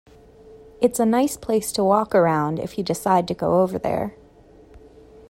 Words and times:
It's 0.81 0.99
a 0.99 1.05
nice 1.05 1.37
place 1.37 1.71
to 1.73 1.83
walk 1.83 2.15
around 2.15 2.57
if 2.57 2.75
you 2.79 2.83
decide 2.83 3.27
to 3.27 3.35
go 3.35 3.61
over 3.61 3.77
there. 3.77 4.15